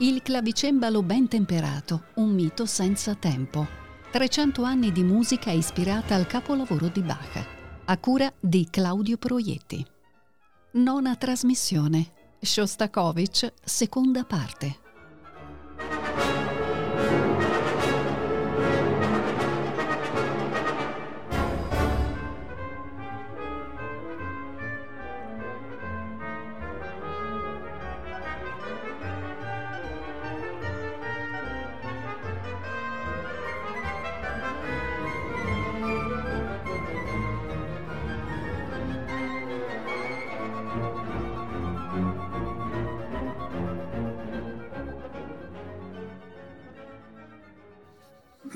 Il 0.00 0.22
clavicembalo 0.22 1.02
ben 1.02 1.26
temperato, 1.26 2.04
un 2.14 2.32
mito 2.32 2.66
senza 2.66 3.16
tempo. 3.16 3.66
300 4.12 4.62
anni 4.62 4.92
di 4.92 5.02
musica 5.02 5.50
ispirata 5.50 6.14
al 6.14 6.28
capolavoro 6.28 6.86
di 6.86 7.00
Bach, 7.02 7.44
a 7.84 7.98
cura 7.98 8.32
di 8.38 8.68
Claudio 8.70 9.16
Proietti. 9.16 9.84
Nona 10.74 11.16
trasmissione. 11.16 12.12
Shostakovich, 12.40 13.52
seconda 13.64 14.22
parte. 14.22 14.87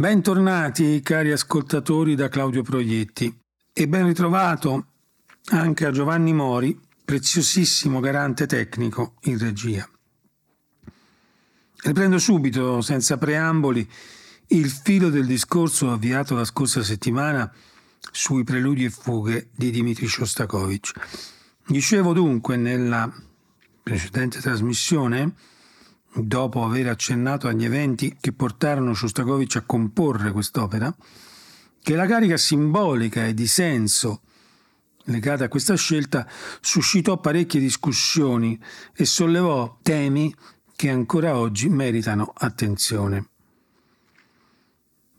Bentornati 0.03 1.01
cari 1.01 1.31
ascoltatori 1.31 2.17
da 2.17 2.29
Claudio 2.29 2.63
Proietti 2.63 3.33
e 3.73 3.87
ben 3.87 4.07
ritrovato 4.07 4.87
anche 5.51 5.87
a 5.87 5.93
Giovanni 5.93 6.33
Mori, 6.33 6.77
preziosissimo 7.05 8.01
garante 8.01 8.47
tecnico 8.47 9.15
in 9.27 9.39
regia. 9.39 9.89
Riprendo 11.85 12.19
subito, 12.19 12.81
senza 12.81 13.17
preamboli, 13.17 13.89
il 14.49 14.71
filo 14.71 15.09
del 15.09 15.25
discorso 15.25 15.93
avviato 15.93 16.35
la 16.35 16.45
scorsa 16.45 16.83
settimana 16.83 17.49
sui 18.11 18.43
preludi 18.43 18.87
e 18.87 18.91
fughe 18.91 19.51
di 19.55 19.71
Dmitri 19.71 20.09
Shostakovich. 20.09 20.95
Dicevo 21.65 22.13
dunque 22.13 22.57
nella 22.57 23.09
precedente 23.81 24.41
trasmissione 24.41 25.33
dopo 26.15 26.65
aver 26.65 26.89
accennato 26.89 27.49
agli 27.49 27.65
eventi 27.65 28.17
che 28.21 28.33
portarono 28.33 28.95
Shostakovich 28.95 29.57
a 29.57 29.63
comporre 29.63 30.33
quest'opera, 30.33 30.95
che 31.83 31.95
la 31.95 32.07
carica 32.07 32.37
simbolica 32.37 33.27
e 33.27 33.35
di 33.35 33.47
senso 33.47 34.23
legata 35.07 35.45
a 35.45 35.49
questa 35.49 35.75
scelta 35.75 36.29
suscitò 36.61 37.19
parecchie 37.19 37.61
discussioni 37.61 38.61
e 38.95 39.05
sollevò 39.05 39.79
temi 39.83 40.33
che 40.77 40.91
ancora 40.91 41.37
oggi 41.37 41.69
meritano 41.69 42.33
attenzione. 42.37 43.29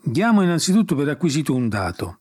Diamo 0.01 0.41
innanzitutto 0.41 0.95
per 0.95 1.09
acquisito 1.09 1.55
un 1.55 1.69
dato. 1.69 2.19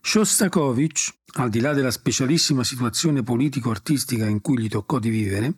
Shostakovich, 0.00 1.14
al 1.36 1.48
di 1.48 1.60
là 1.60 1.72
della 1.72 1.90
specialissima 1.90 2.62
situazione 2.62 3.22
politico-artistica 3.22 4.26
in 4.26 4.42
cui 4.42 4.58
gli 4.58 4.68
toccò 4.68 4.98
di 4.98 5.08
vivere, 5.08 5.54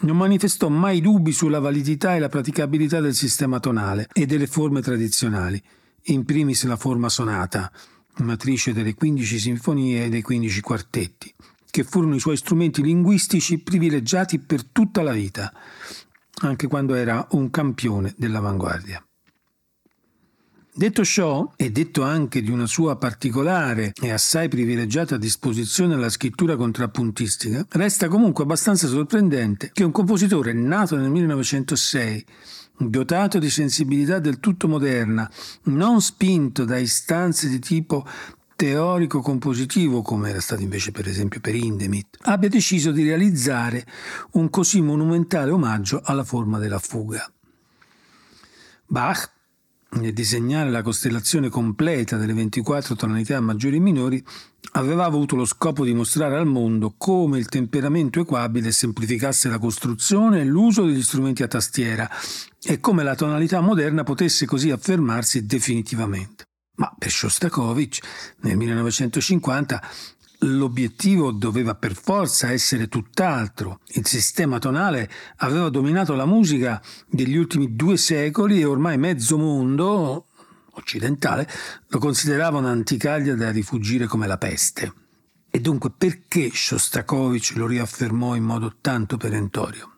non 0.00 0.16
manifestò 0.16 0.68
mai 0.68 1.00
dubbi 1.00 1.32
sulla 1.32 1.58
validità 1.58 2.14
e 2.14 2.18
la 2.18 2.28
praticabilità 2.28 3.00
del 3.00 3.14
sistema 3.14 3.60
tonale 3.60 4.08
e 4.12 4.26
delle 4.26 4.46
forme 4.46 4.82
tradizionali, 4.82 5.62
in 6.04 6.24
primis 6.24 6.64
la 6.64 6.76
forma 6.76 7.08
sonata, 7.08 7.70
matrice 8.18 8.72
delle 8.72 8.94
15 8.94 9.38
sinfonie 9.38 10.04
e 10.04 10.08
dei 10.08 10.22
15 10.22 10.60
quartetti, 10.60 11.34
che 11.70 11.84
furono 11.84 12.14
i 12.14 12.20
suoi 12.20 12.36
strumenti 12.36 12.82
linguistici 12.82 13.58
privilegiati 13.58 14.38
per 14.38 14.64
tutta 14.64 15.02
la 15.02 15.12
vita, 15.12 15.52
anche 16.42 16.66
quando 16.66 16.94
era 16.94 17.26
un 17.30 17.50
campione 17.50 18.14
dell'avanguardia. 18.16 19.05
Detto 20.78 21.06
ciò, 21.06 21.54
e 21.56 21.72
detto 21.72 22.02
anche 22.02 22.42
di 22.42 22.50
una 22.50 22.66
sua 22.66 22.96
particolare 22.96 23.92
e 23.98 24.10
assai 24.10 24.48
privilegiata 24.48 25.16
disposizione 25.16 25.94
alla 25.94 26.10
scrittura 26.10 26.54
contrappuntistica, 26.54 27.64
resta 27.70 28.08
comunque 28.08 28.44
abbastanza 28.44 28.86
sorprendente 28.86 29.70
che 29.72 29.84
un 29.84 29.90
compositore 29.90 30.52
nato 30.52 30.98
nel 30.98 31.08
1906 31.08 32.26
dotato 32.76 33.38
di 33.38 33.48
sensibilità 33.48 34.18
del 34.18 34.38
tutto 34.38 34.68
moderna, 34.68 35.30
non 35.62 36.02
spinto 36.02 36.66
da 36.66 36.76
istanze 36.76 37.48
di 37.48 37.58
tipo 37.58 38.06
teorico-compositivo, 38.54 40.02
come 40.02 40.28
era 40.28 40.40
stato 40.42 40.60
invece 40.60 40.92
per 40.92 41.08
esempio 41.08 41.40
per 41.40 41.54
Indemit, 41.54 42.18
abbia 42.24 42.50
deciso 42.50 42.90
di 42.90 43.02
realizzare 43.02 43.86
un 44.32 44.50
così 44.50 44.82
monumentale 44.82 45.52
omaggio 45.52 46.02
alla 46.04 46.24
forma 46.24 46.58
della 46.58 46.78
fuga. 46.78 47.26
Bach 48.88 49.35
disegnare 50.12 50.70
la 50.70 50.82
costellazione 50.82 51.48
completa 51.48 52.16
delle 52.16 52.32
24 52.32 52.94
tonalità 52.94 53.40
maggiori 53.40 53.76
e 53.76 53.80
minori, 53.80 54.24
aveva 54.72 55.04
avuto 55.04 55.36
lo 55.36 55.44
scopo 55.44 55.84
di 55.84 55.94
mostrare 55.94 56.36
al 56.36 56.46
mondo 56.46 56.94
come 56.96 57.38
il 57.38 57.48
temperamento 57.48 58.20
equabile 58.20 58.72
semplificasse 58.72 59.48
la 59.48 59.58
costruzione 59.58 60.40
e 60.40 60.44
l'uso 60.44 60.84
degli 60.84 61.02
strumenti 61.02 61.42
a 61.42 61.48
tastiera 61.48 62.08
e 62.62 62.80
come 62.80 63.02
la 63.02 63.14
tonalità 63.14 63.60
moderna 63.60 64.02
potesse 64.02 64.46
così 64.46 64.70
affermarsi 64.70 65.46
definitivamente. 65.46 66.44
Ma 66.78 66.94
per 66.96 67.10
Shostakovich, 67.10 68.00
nel 68.40 68.56
1950, 68.56 69.82
L'obiettivo 70.40 71.32
doveva 71.32 71.74
per 71.74 71.94
forza 71.94 72.50
essere 72.50 72.88
tutt'altro. 72.88 73.80
Il 73.94 74.06
sistema 74.06 74.58
tonale 74.58 75.10
aveva 75.36 75.70
dominato 75.70 76.14
la 76.14 76.26
musica 76.26 76.80
degli 77.08 77.36
ultimi 77.36 77.74
due 77.74 77.96
secoli 77.96 78.60
e 78.60 78.64
ormai 78.64 78.98
mezzo 78.98 79.38
mondo 79.38 80.26
occidentale 80.72 81.48
lo 81.88 81.98
considerava 81.98 82.58
un'anticaglia 82.58 83.34
da 83.34 83.50
rifugire 83.50 84.06
come 84.06 84.26
la 84.26 84.36
peste. 84.36 84.92
E 85.50 85.60
dunque 85.60 85.90
perché 85.90 86.50
Shostakovich 86.52 87.54
lo 87.56 87.66
riaffermò 87.66 88.34
in 88.34 88.44
modo 88.44 88.76
tanto 88.80 89.16
perentorio? 89.16 89.95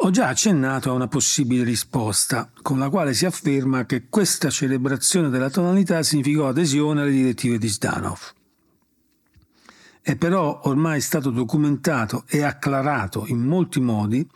Ho 0.00 0.10
già 0.10 0.28
accennato 0.28 0.90
a 0.90 0.92
una 0.92 1.08
possibile 1.08 1.64
risposta, 1.64 2.50
con 2.60 2.78
la 2.78 2.90
quale 2.90 3.14
si 3.14 3.24
afferma 3.24 3.86
che 3.86 4.08
questa 4.10 4.50
celebrazione 4.50 5.30
della 5.30 5.48
tonalità 5.48 6.02
significò 6.02 6.48
adesione 6.48 7.00
alle 7.00 7.10
direttive 7.10 7.56
di 7.56 7.68
Zdanov. 7.68 8.34
È 10.02 10.14
però 10.16 10.60
ormai 10.64 11.00
stato 11.00 11.30
documentato 11.30 12.24
e 12.28 12.42
acclarato 12.42 13.24
in 13.26 13.38
molti 13.38 13.80
modi 13.80 14.28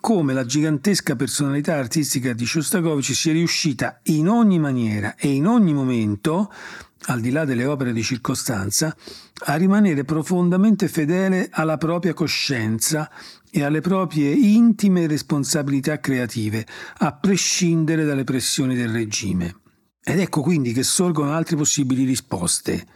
come 0.00 0.32
la 0.32 0.44
gigantesca 0.44 1.14
personalità 1.14 1.74
artistica 1.74 2.32
di 2.32 2.46
Shostakovich 2.46 3.14
sia 3.14 3.32
riuscita 3.32 4.00
in 4.04 4.28
ogni 4.28 4.58
maniera 4.58 5.14
e 5.16 5.28
in 5.28 5.46
ogni 5.46 5.72
momento, 5.72 6.50
al 7.06 7.20
di 7.20 7.30
là 7.30 7.44
delle 7.44 7.66
opere 7.66 7.92
di 7.92 8.02
circostanza, 8.02 8.96
a 9.46 9.54
rimanere 9.56 10.04
profondamente 10.04 10.88
fedele 10.88 11.48
alla 11.50 11.76
propria 11.76 12.14
coscienza 12.14 13.10
e 13.58 13.64
alle 13.64 13.80
proprie 13.80 14.30
intime 14.30 15.06
responsabilità 15.06 15.98
creative, 15.98 16.66
a 16.98 17.12
prescindere 17.14 18.04
dalle 18.04 18.24
pressioni 18.24 18.74
del 18.74 18.90
regime. 18.90 19.56
Ed 20.02 20.20
ecco 20.20 20.42
quindi 20.42 20.72
che 20.72 20.82
sorgono 20.82 21.32
altre 21.32 21.56
possibili 21.56 22.04
risposte 22.04 22.86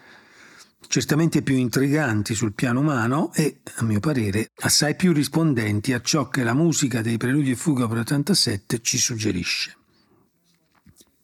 certamente 0.90 1.42
più 1.42 1.54
intriganti 1.54 2.34
sul 2.34 2.52
piano 2.52 2.80
umano 2.80 3.32
e, 3.32 3.60
a 3.76 3.84
mio 3.84 4.00
parere, 4.00 4.50
assai 4.62 4.96
più 4.96 5.12
rispondenti 5.12 5.92
a 5.92 6.00
ciò 6.00 6.28
che 6.28 6.42
la 6.42 6.52
musica 6.52 7.00
dei 7.00 7.16
Preludi 7.16 7.52
e 7.52 7.54
Fuga 7.56 7.84
opera 7.84 8.00
87 8.00 8.82
ci 8.82 8.98
suggerisce. 8.98 9.76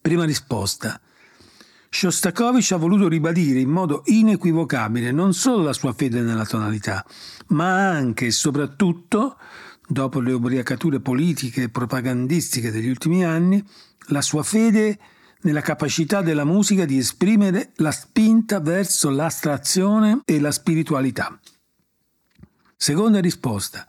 Prima 0.01 0.25
risposta. 0.25 1.01
Shostakovich 1.89 2.73
ha 2.73 2.77
voluto 2.77 3.09
ribadire 3.09 3.61
in 3.61 3.71
modo 3.71 4.03
inequivocabile 4.07 5.13
non 5.13 5.33
solo 5.33 5.63
la 5.63 5.73
sua 5.73 5.93
fede 5.93 6.21
nella 6.21 6.45
tonalità, 6.45 7.05
ma 7.49 7.89
anche 7.89 8.27
e 8.27 8.31
soprattutto, 8.31 9.39
dopo 9.87 10.21
le 10.21 10.33
ubriacature 10.33 11.01
politiche 11.01 11.63
e 11.63 11.69
propagandistiche 11.69 12.71
degli 12.71 12.89
ultimi 12.89 13.25
anni, 13.25 13.65
la 14.09 14.23
sua 14.23 14.43
fede 14.43 14.99
nella 15.43 15.61
capacità 15.61 16.23
della 16.23 16.45
musica 16.45 16.85
di 16.85 16.99
esprimere 16.99 17.73
la 17.77 17.93
spinta 17.93 18.61
verso 18.61 19.11
l'astrazione 19.11 20.21
e 20.25 20.41
la 20.41 20.51
spiritualità. 20.51 21.39
Seconda 22.77 23.21
risposta. 23.21 23.87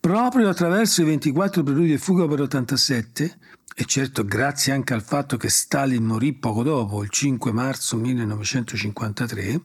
Proprio 0.00 0.48
attraverso 0.48 1.02
i 1.02 1.06
24 1.06 1.62
preludi 1.62 1.92
e 1.92 1.98
fuga 1.98 2.26
per 2.28 2.42
87, 2.42 3.38
e 3.74 3.84
certo 3.84 4.24
grazie 4.24 4.72
anche 4.72 4.94
al 4.94 5.02
fatto 5.02 5.36
che 5.36 5.48
Stalin 5.48 6.04
morì 6.04 6.34
poco 6.34 6.62
dopo, 6.62 7.02
il 7.02 7.10
5 7.10 7.52
marzo 7.52 7.96
1953, 7.96 9.60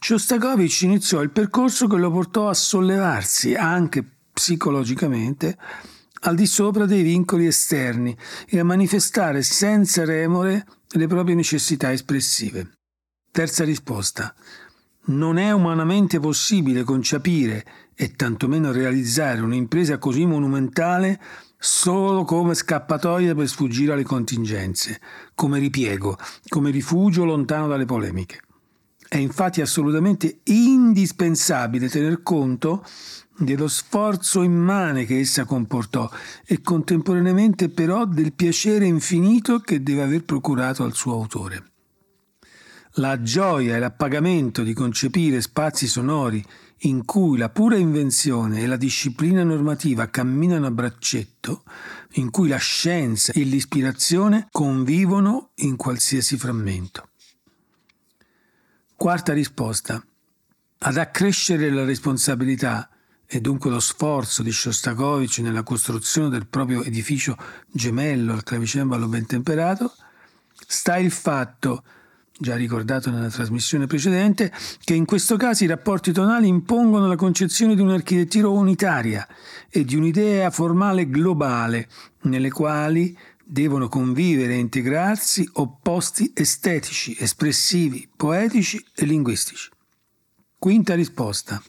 Shostakovich 0.00 0.82
iniziò 0.82 1.22
il 1.22 1.30
percorso 1.30 1.86
che 1.86 1.96
lo 1.96 2.10
portò 2.10 2.48
a 2.48 2.54
sollevarsi 2.54 3.54
anche 3.54 4.04
psicologicamente 4.32 5.56
al 6.22 6.34
di 6.34 6.46
sopra 6.46 6.86
dei 6.86 7.02
vincoli 7.02 7.46
esterni 7.46 8.16
e 8.48 8.58
a 8.58 8.64
manifestare 8.64 9.42
senza 9.42 10.04
remore 10.04 10.66
le 10.90 11.06
proprie 11.06 11.36
necessità 11.36 11.92
espressive. 11.92 12.72
Terza 13.30 13.64
risposta. 13.64 14.34
Non 15.04 15.38
è 15.38 15.52
umanamente 15.52 16.20
possibile 16.20 16.84
concepire 16.84 17.64
e 18.02 18.16
tantomeno 18.16 18.72
realizzare 18.72 19.40
un'impresa 19.42 19.98
così 19.98 20.26
monumentale 20.26 21.20
solo 21.56 22.24
come 22.24 22.54
scappatoia 22.54 23.32
per 23.32 23.46
sfuggire 23.46 23.92
alle 23.92 24.02
contingenze, 24.02 25.00
come 25.36 25.60
ripiego, 25.60 26.18
come 26.48 26.72
rifugio 26.72 27.24
lontano 27.24 27.68
dalle 27.68 27.84
polemiche. 27.84 28.40
È 29.08 29.18
infatti 29.18 29.60
assolutamente 29.60 30.40
indispensabile 30.42 31.88
tener 31.88 32.24
conto 32.24 32.84
dello 33.38 33.68
sforzo 33.68 34.42
immane 34.42 35.04
che 35.04 35.20
essa 35.20 35.44
comportò 35.44 36.10
e 36.44 36.60
contemporaneamente 36.60 37.68
però 37.68 38.04
del 38.04 38.32
piacere 38.32 38.84
infinito 38.84 39.60
che 39.60 39.80
deve 39.80 40.02
aver 40.02 40.24
procurato 40.24 40.82
al 40.82 40.94
suo 40.94 41.12
autore. 41.12 41.70
La 42.96 43.22
gioia 43.22 43.76
e 43.76 43.78
l'appagamento 43.78 44.64
di 44.64 44.74
concepire 44.74 45.40
spazi 45.40 45.86
sonori 45.86 46.44
in 46.84 47.04
cui 47.04 47.38
la 47.38 47.50
pura 47.50 47.76
invenzione 47.76 48.62
e 48.62 48.66
la 48.66 48.76
disciplina 48.76 49.42
normativa 49.44 50.08
camminano 50.08 50.66
a 50.66 50.70
braccetto, 50.70 51.62
in 52.12 52.30
cui 52.30 52.48
la 52.48 52.56
scienza 52.56 53.32
e 53.32 53.42
l'ispirazione 53.42 54.48
convivono 54.50 55.50
in 55.56 55.76
qualsiasi 55.76 56.36
frammento. 56.36 57.08
Quarta 58.96 59.32
risposta. 59.32 60.04
Ad 60.84 60.96
accrescere 60.96 61.70
la 61.70 61.84
responsabilità 61.84 62.88
e 63.26 63.40
dunque 63.40 63.70
lo 63.70 63.80
sforzo 63.80 64.42
di 64.42 64.52
Shostakovich 64.52 65.38
nella 65.38 65.62
costruzione 65.62 66.28
del 66.28 66.46
proprio 66.46 66.82
edificio 66.82 67.36
gemello 67.70 68.32
al 68.32 68.42
clavicembalo 68.42 69.06
ben 69.06 69.26
temperato, 69.26 69.94
sta 70.66 70.98
il 70.98 71.10
fatto, 71.10 71.84
già 72.42 72.56
ricordato 72.56 73.10
nella 73.10 73.30
trasmissione 73.30 73.86
precedente, 73.86 74.52
che 74.82 74.94
in 74.94 75.04
questo 75.04 75.36
caso 75.36 75.62
i 75.62 75.68
rapporti 75.68 76.12
tonali 76.12 76.48
impongono 76.48 77.06
la 77.06 77.16
concezione 77.16 77.76
di 77.76 77.80
un'architettura 77.80 78.48
unitaria 78.48 79.26
e 79.70 79.84
di 79.84 79.94
un'idea 79.94 80.50
formale 80.50 81.08
globale, 81.08 81.88
nelle 82.22 82.50
quali 82.50 83.16
devono 83.44 83.88
convivere 83.88 84.54
e 84.54 84.58
integrarsi 84.58 85.48
opposti 85.54 86.32
estetici, 86.34 87.16
espressivi, 87.18 88.08
poetici 88.14 88.84
e 88.94 89.04
linguistici. 89.04 89.70
Quinta 90.58 90.94
risposta. 90.94 91.62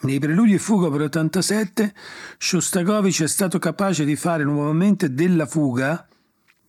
Nei 0.00 0.18
Preludi 0.18 0.54
e 0.54 0.58
Fuga 0.58 0.90
per 0.90 1.00
87, 1.02 1.94
Shostakovich 2.36 3.22
è 3.22 3.28
stato 3.28 3.58
capace 3.58 4.04
di 4.04 4.14
fare 4.14 4.44
nuovamente 4.44 5.12
della 5.12 5.46
fuga, 5.46 6.07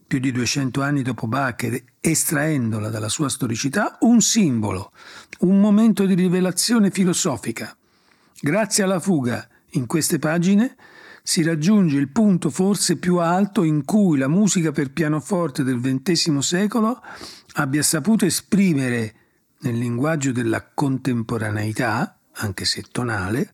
più 0.10 0.18
di 0.18 0.32
200 0.32 0.82
anni 0.82 1.04
dopo 1.04 1.28
Bach, 1.28 1.84
estraendola 2.00 2.90
dalla 2.90 3.10
sua 3.10 3.30
storicità, 3.30 4.00
un 4.02 4.22
simbolo, 4.22 4.92
un 5.42 5.62
momento 5.62 6.08
di 6.08 6.16
rivelazione 6.16 6.90
filosofica. 6.90 7.78
Grazie 8.42 8.84
alla 8.84 9.00
fuga, 9.00 9.48
in 9.74 9.86
queste 9.86 10.18
pagine, 10.18 10.76
si 11.22 11.44
raggiunge 11.44 11.98
il 11.98 12.10
punto 12.10 12.50
forse 12.50 12.98
più 12.98 13.18
alto 13.18 13.62
in 13.62 13.86
cui 13.86 14.18
la 14.18 14.28
musica 14.28 14.72
per 14.72 14.92
pianoforte 14.92 15.62
del 15.62 15.80
XX 15.80 16.40
secolo 16.40 17.04
abbia 17.54 17.84
saputo 17.84 18.26
esprimere, 18.26 19.14
nel 19.60 19.78
linguaggio 19.78 20.32
della 20.32 20.72
contemporaneità, 20.74 22.18
anche 22.32 22.66
se 22.66 22.84
tonale, 22.92 23.54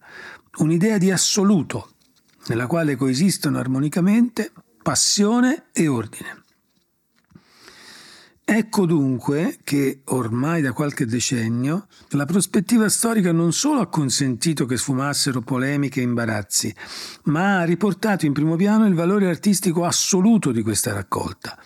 un'idea 0.59 0.97
di 0.97 1.11
assoluto, 1.11 1.95
nella 2.47 2.67
quale 2.67 2.95
coesistono 2.95 3.57
armonicamente 3.57 4.53
passione 4.81 5.65
e 5.73 5.89
ordine. 5.89 6.43
Ecco 8.47 8.85
dunque 8.85 9.57
che 9.63 10.01
ormai 10.05 10.61
da 10.61 10.71
qualche 10.71 11.07
decennio 11.07 11.87
la 12.09 12.25
prospettiva 12.25 12.87
storica 12.89 13.31
non 13.31 13.51
solo 13.51 13.79
ha 13.79 13.87
consentito 13.87 14.67
che 14.67 14.77
sfumassero 14.77 15.41
polemiche 15.41 15.99
e 15.99 16.03
imbarazzi, 16.03 16.73
ma 17.23 17.57
ha 17.57 17.63
riportato 17.63 18.27
in 18.27 18.33
primo 18.33 18.55
piano 18.55 18.85
il 18.85 18.93
valore 18.93 19.27
artistico 19.27 19.83
assoluto 19.83 20.51
di 20.51 20.61
questa 20.61 20.93
raccolta, 20.93 21.57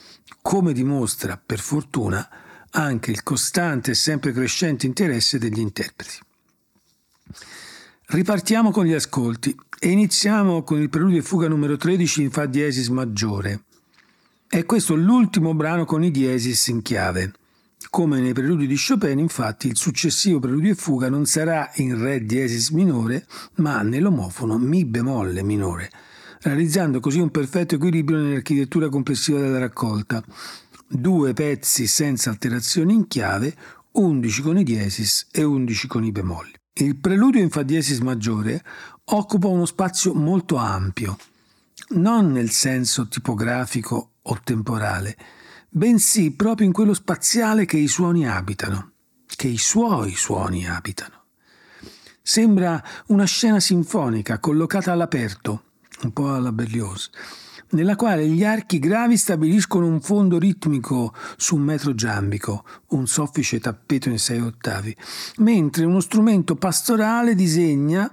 come 0.42 0.72
dimostra, 0.72 1.38
per 1.38 1.60
fortuna, 1.60 2.26
anche 2.72 3.12
il 3.12 3.24
costante 3.24 3.92
e 3.92 3.96
sempre 3.96 4.32
crescente 4.32 4.86
interesse 4.86 5.38
degli 5.38 5.60
interpreti. 5.60 6.18
Ripartiamo 8.06 8.72
con 8.72 8.86
gli 8.86 8.94
ascolti 8.94 9.54
e 9.78 9.90
iniziamo 9.90 10.64
con 10.64 10.80
il 10.80 10.90
preludio 10.90 11.20
e 11.20 11.24
fuga 11.24 11.50
numero 11.50 11.76
13 11.76 12.22
in 12.22 12.32
Fa 12.32 12.46
diesis 12.46 12.88
maggiore. 12.88 13.66
È 14.52 14.66
questo 14.66 14.96
l'ultimo 14.96 15.54
brano 15.54 15.86
con 15.86 16.04
i 16.04 16.10
diesis 16.10 16.70
in 16.70 16.82
chiave. 16.82 17.34
Come 17.92 18.20
nei 18.20 18.34
preludi 18.34 18.66
di 18.66 18.76
Chopin, 18.76 19.20
infatti, 19.20 19.68
il 19.68 19.78
successivo 19.78 20.40
preludio 20.40 20.72
e 20.72 20.76
fuga 20.76 21.08
non 21.08 21.28
sarà 21.28 21.70
in 21.76 21.96
Re 22.02 22.26
diesis 22.26 22.72
minore, 22.72 23.28
ma 23.58 23.84
nell'omofono 23.84 24.58
Mi 24.58 24.86
bemolle 24.86 25.44
minore, 25.44 25.92
realizzando 26.42 27.00
così 27.00 27.20
un 27.20 27.30
perfetto 27.30 27.76
equilibrio 27.76 28.18
nell'architettura 28.18 28.90
complessiva 28.90 29.40
della 29.40 29.60
raccolta. 29.60 30.24
Due 30.88 31.34
pezzi 31.34 31.86
senza 31.86 32.32
alterazioni 32.32 32.96
in 32.96 33.08
chiave, 33.08 33.56
11 33.92 34.42
con 34.42 34.58
i 34.58 34.64
diesis 34.64 35.28
e 35.32 35.44
11 35.44 35.88
con 35.88 36.04
i 36.04 36.12
bemolli. 36.12 36.54
Il 36.74 36.98
preludio 36.98 37.40
in 37.40 37.52
fa 37.52 37.62
diesis 37.62 38.00
maggiore 38.00 38.64
occupa 39.04 39.48
uno 39.48 39.68
spazio 39.68 40.16
molto 40.16 40.56
ampio, 40.56 41.18
non 41.90 42.32
nel 42.32 42.50
senso 42.50 43.08
tipografico 43.08 44.14
o 44.32 44.40
temporale, 44.44 45.18
bensì 45.70 46.32
proprio 46.32 46.68
in 46.68 46.74
quello 46.74 46.94
spaziale 46.94 47.66
che 47.66 47.78
i 47.78 47.88
suoni 47.88 48.28
abitano, 48.28 48.92
che 49.26 49.48
i 49.48 49.58
suoi 49.58 50.14
suoni 50.16 50.68
abitano. 50.68 51.24
Sembra 52.22 52.82
una 53.08 53.26
scena 53.26 53.60
sinfonica 53.60 54.40
collocata 54.40 54.92
all'aperto, 54.92 55.64
un 56.04 56.14
po' 56.14 56.34
alla 56.34 56.52
Berlioz, 56.52 57.10
nella 57.72 57.96
quale 57.96 58.28
gli 58.28 58.44
archi 58.44 58.78
gravi 58.78 59.18
stabiliscono 59.18 59.88
un 59.88 60.02
fondo 60.02 60.38
ritmico 60.38 61.14
su 61.38 61.56
un 61.56 61.64
metro 61.64 61.96
giambico, 61.96 62.66
un 62.90 63.08
soffice 63.08 63.60
tappeto 63.60 64.10
in 64.10 64.20
sei 64.20 64.42
ottavi, 64.42 64.96
mentre 65.38 65.86
uno 65.86 66.00
strumento 66.00 66.56
pastorale 66.56 67.34
disegna, 67.34 68.12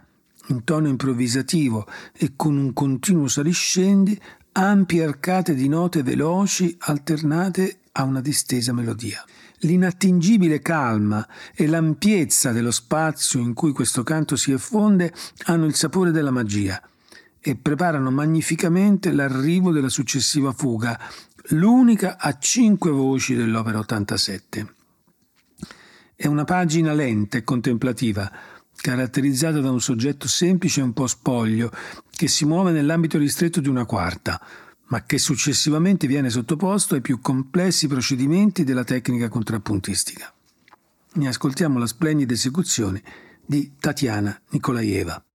in 0.48 0.64
tono 0.64 0.88
improvvisativo 0.88 1.86
e 2.12 2.32
con 2.36 2.56
un 2.56 2.72
continuo 2.72 3.28
saliscendi, 3.28 4.18
ampie 4.58 5.04
arcate 5.04 5.54
di 5.54 5.68
note 5.68 6.02
veloci 6.02 6.74
alternate 6.80 7.80
a 7.92 8.04
una 8.04 8.22
distesa 8.22 8.72
melodia. 8.72 9.22
L'inattingibile 9.60 10.60
calma 10.60 11.26
e 11.54 11.66
l'ampiezza 11.66 12.52
dello 12.52 12.70
spazio 12.70 13.38
in 13.38 13.52
cui 13.52 13.72
questo 13.72 14.02
canto 14.02 14.34
si 14.34 14.52
effonde 14.52 15.12
hanno 15.44 15.66
il 15.66 15.74
sapore 15.74 16.10
della 16.10 16.30
magia 16.30 16.80
e 17.38 17.56
preparano 17.56 18.10
magnificamente 18.10 19.12
l'arrivo 19.12 19.72
della 19.72 19.90
successiva 19.90 20.52
fuga, 20.52 20.98
l'unica 21.50 22.16
a 22.18 22.38
cinque 22.38 22.90
voci 22.90 23.34
dell'opera 23.34 23.78
87. 23.78 24.74
È 26.14 26.26
una 26.26 26.44
pagina 26.44 26.94
lenta 26.94 27.36
e 27.36 27.44
contemplativa, 27.44 28.32
caratterizzata 28.76 29.60
da 29.60 29.70
un 29.70 29.80
soggetto 29.80 30.28
semplice 30.28 30.80
e 30.80 30.84
un 30.84 30.92
po' 30.92 31.06
spoglio, 31.06 31.70
che 32.10 32.28
si 32.28 32.44
muove 32.44 32.70
nell'ambito 32.70 33.18
ristretto 33.18 33.60
di 33.60 33.68
una 33.68 33.84
quarta, 33.84 34.40
ma 34.88 35.04
che 35.04 35.18
successivamente 35.18 36.06
viene 36.06 36.30
sottoposto 36.30 36.94
ai 36.94 37.00
più 37.00 37.20
complessi 37.20 37.88
procedimenti 37.88 38.62
della 38.62 38.84
tecnica 38.84 39.28
contrappuntistica. 39.28 40.32
Ne 41.14 41.28
ascoltiamo 41.28 41.78
la 41.78 41.86
splendida 41.86 42.34
esecuzione 42.34 43.02
di 43.44 43.72
Tatiana 43.80 44.38
Nikolaeva. 44.50 45.25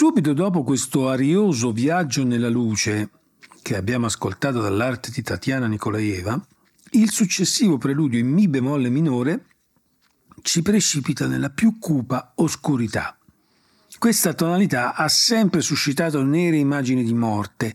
Subito 0.00 0.32
dopo 0.32 0.62
questo 0.62 1.08
arioso 1.08 1.72
viaggio 1.72 2.22
nella 2.22 2.48
luce 2.48 3.10
che 3.62 3.74
abbiamo 3.74 4.06
ascoltato 4.06 4.60
dall'arte 4.60 5.10
di 5.10 5.22
Tatiana 5.22 5.66
Nikolaeva, 5.66 6.40
il 6.90 7.10
successivo 7.10 7.78
preludio 7.78 8.20
in 8.20 8.28
Mi 8.28 8.46
bemolle 8.46 8.90
minore 8.90 9.46
ci 10.42 10.62
precipita 10.62 11.26
nella 11.26 11.50
più 11.50 11.80
cupa 11.80 12.30
oscurità. 12.36 13.18
Questa 13.98 14.34
tonalità 14.34 14.94
ha 14.94 15.08
sempre 15.08 15.62
suscitato 15.62 16.22
nere 16.22 16.58
immagini 16.58 17.02
di 17.02 17.14
morte, 17.14 17.74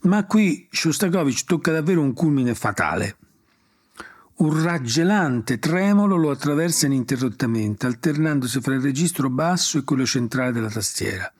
ma 0.00 0.26
qui 0.26 0.66
Shostakovich 0.68 1.44
tocca 1.44 1.70
davvero 1.70 2.00
un 2.00 2.12
culmine 2.12 2.56
fatale. 2.56 3.18
Un 4.38 4.64
raggelante 4.64 5.60
tremolo 5.60 6.16
lo 6.16 6.32
attraversa 6.32 6.86
ininterrottamente, 6.86 7.86
alternandosi 7.86 8.60
fra 8.60 8.74
il 8.74 8.80
registro 8.80 9.30
basso 9.30 9.78
e 9.78 9.84
quello 9.84 10.04
centrale 10.04 10.50
della 10.50 10.68
tastiera. 10.68 11.32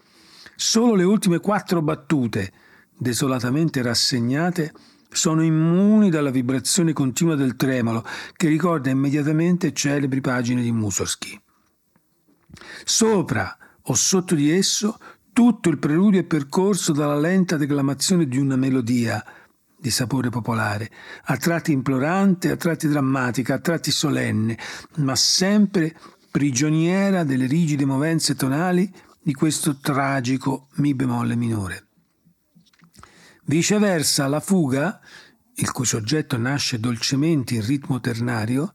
Solo 0.65 0.95
le 0.95 1.03
ultime 1.03 1.41
quattro 1.41 1.83
battute, 1.83 2.53
desolatamente 2.97 3.83
rassegnate, 3.83 4.73
sono 5.11 5.43
immuni 5.43 6.09
dalla 6.09 6.31
vibrazione 6.31 6.93
continua 6.93 7.35
del 7.35 7.57
tremolo 7.57 8.07
che 8.37 8.47
ricorda 8.47 8.89
immediatamente 8.89 9.73
celebri 9.73 10.21
pagine 10.21 10.63
di 10.63 10.71
Mussorgsky. 10.71 11.39
Sopra 12.85 13.55
o 13.83 13.95
sotto 13.95 14.37
di 14.37 14.53
esso 14.53 14.99
tutto 15.33 15.69
il 15.69 15.79
preludio 15.79 16.21
è 16.21 16.25
percorso 16.25 16.93
dalla 16.93 17.19
lenta 17.19 17.57
declamazione 17.57 18.29
di 18.29 18.39
una 18.39 18.55
melodia 18.55 19.23
di 19.77 19.91
sapore 19.91 20.31
popolare, 20.31 20.89
a 21.25 21.37
tratti 21.39 21.73
implorante, 21.73 22.53
a 22.53 22.57
tratti 22.57 22.87
drammatica, 22.87 23.55
a 23.55 23.59
tratti 23.59 23.91
solenne, 23.91 24.57
ma 24.99 25.17
sempre 25.17 25.93
prigioniera 26.31 27.25
delle 27.25 27.47
rigide 27.47 27.85
movenze 27.85 28.37
tonali 28.37 28.91
di 29.23 29.35
questo 29.35 29.79
tragico 29.79 30.69
Mi 30.77 30.95
bemolle 30.95 31.37
minore. 31.37 31.87
Viceversa, 33.45 34.27
la 34.27 34.41
fuga, 34.41 35.01
il 35.55 35.71
cui 35.71 35.85
soggetto 35.85 36.37
nasce 36.37 36.81
dolcemente 36.81 37.55
in 37.55 37.65
ritmo 37.65 38.01
ternario, 38.01 38.73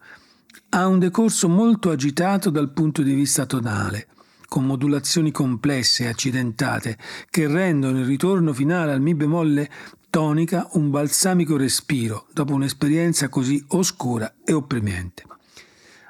ha 0.69 0.87
un 0.87 0.99
decorso 0.99 1.49
molto 1.49 1.89
agitato 1.89 2.49
dal 2.49 2.71
punto 2.71 3.01
di 3.01 3.13
vista 3.13 3.45
tonale, 3.45 4.07
con 4.47 4.65
modulazioni 4.65 5.31
complesse 5.31 6.03
e 6.03 6.07
accidentate 6.07 6.97
che 7.29 7.47
rendono 7.47 7.99
il 7.99 8.05
ritorno 8.05 8.53
finale 8.53 8.93
al 8.93 9.01
Mi 9.01 9.15
bemolle 9.15 9.69
tonica 10.09 10.67
un 10.73 10.89
balsamico 10.89 11.57
respiro 11.57 12.27
dopo 12.33 12.53
un'esperienza 12.53 13.27
così 13.29 13.63
oscura 13.69 14.35
e 14.45 14.53
opprimente. 14.53 15.23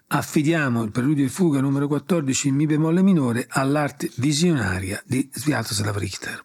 Affidiamo 0.09 0.83
il 0.83 0.91
preludio 0.91 1.25
di 1.25 1.29
fuga 1.29 1.59
numero 1.59 1.87
14 1.87 2.47
in 2.47 2.55
Mi 2.55 2.65
bemolle 2.65 3.01
minore 3.01 3.45
all'arte 3.49 4.09
visionaria 4.15 5.03
di 5.05 5.29
Sviatoslav 5.33 5.97
Richter. 5.97 6.43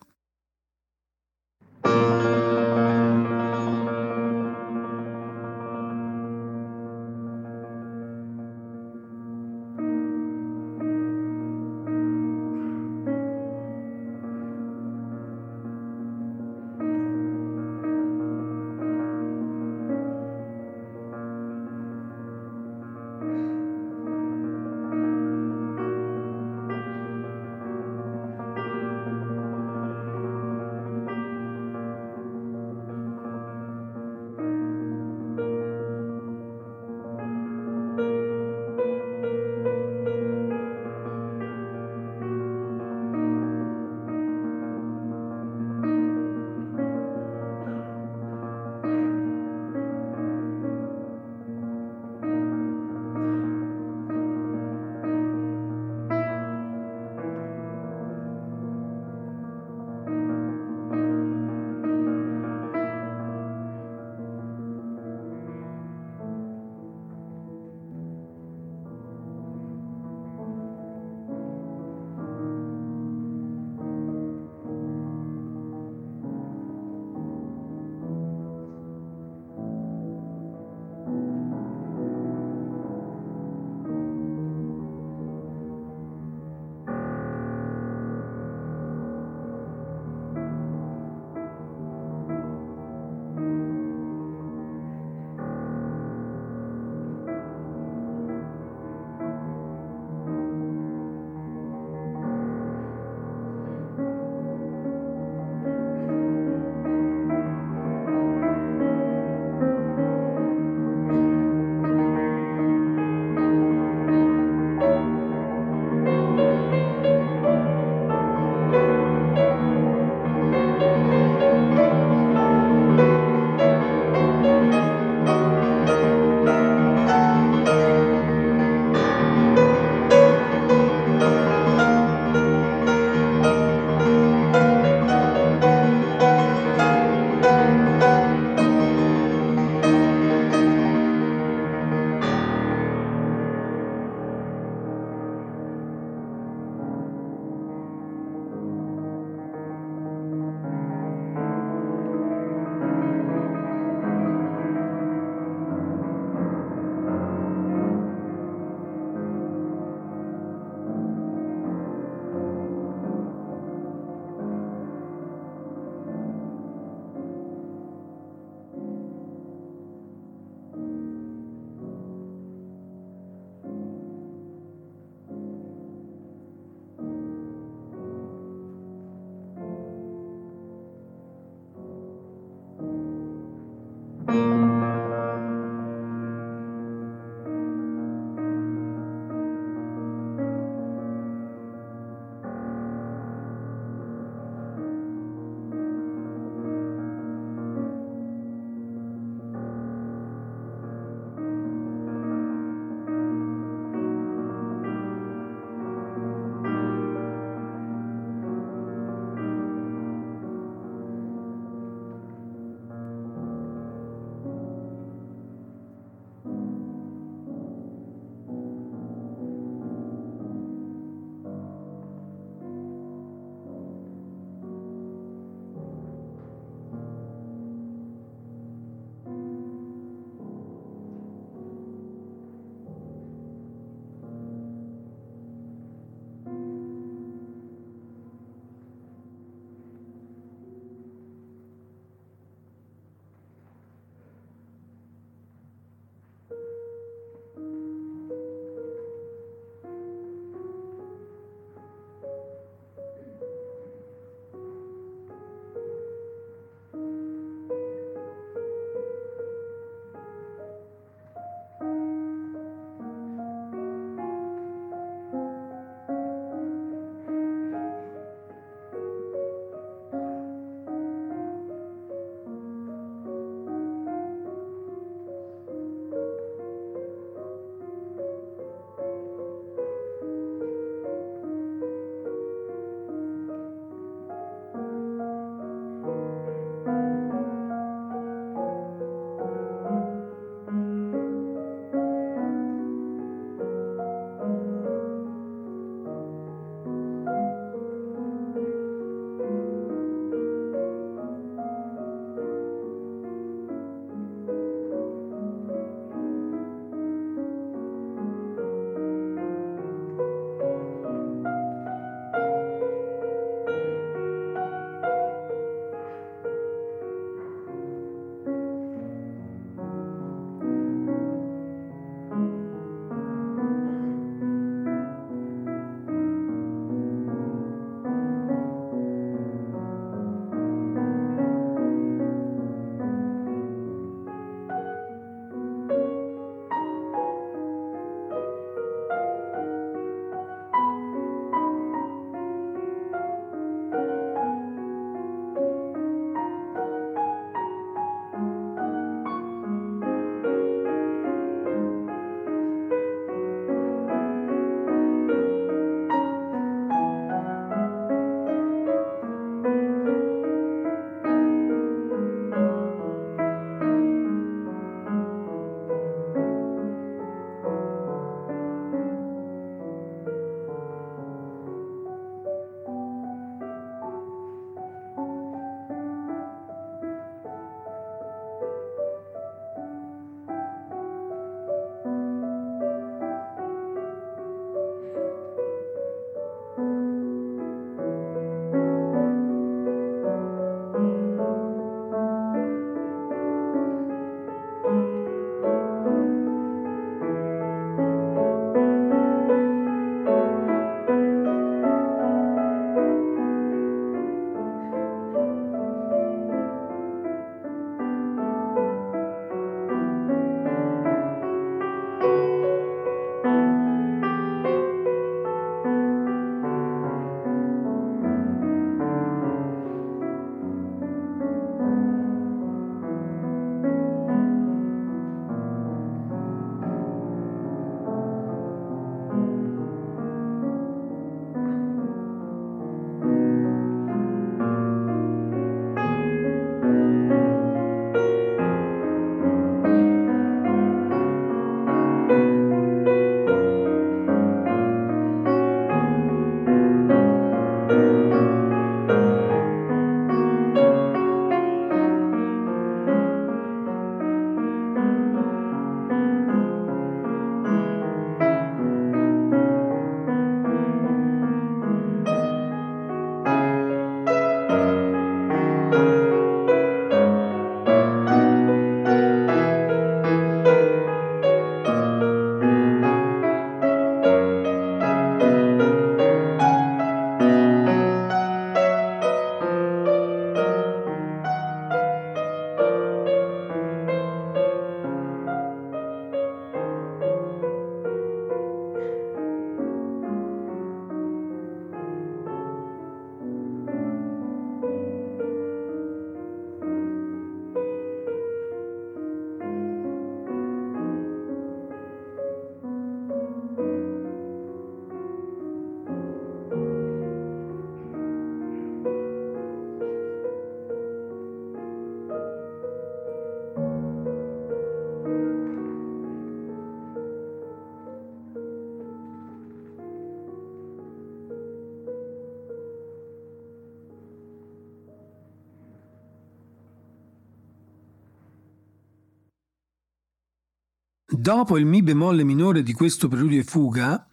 Dopo 531.42 531.76
il 531.76 531.86
Mi 531.86 532.04
bemolle 532.04 532.44
minore 532.44 532.84
di 532.84 532.92
questo 532.92 533.26
preludio 533.26 533.58
e 533.58 533.64
fuga, 533.64 534.28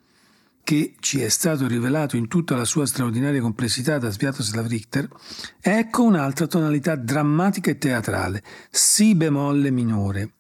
che 0.64 0.94
ci 1.00 1.22
è 1.22 1.30
stato 1.30 1.66
rivelato 1.66 2.16
in 2.18 2.28
tutta 2.28 2.56
la 2.56 2.66
sua 2.66 2.86
straordinaria 2.86 3.42
complessità 3.42 3.98
da 3.98 4.12
Sviatoslav 4.12 4.68
Richter, 4.68 5.10
ecco 5.60 6.04
un'altra 6.04 6.46
tonalità 6.46 6.96
drammatica 6.96 7.72
e 7.72 7.80
teatrale, 7.80 8.44
Si 8.70 9.16
bemolle 9.16 9.72
minore, 9.72 10.34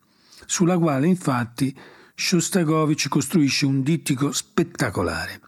sulla 0.45 0.77
quale 0.77 1.08
infatti 1.08 1.75
Shostakovich 2.13 3.08
costruisce 3.08 3.65
un 3.65 3.82
dittico 3.82 4.32
spettacolare. 4.32 5.41